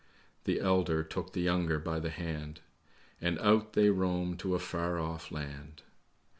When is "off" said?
4.97-5.31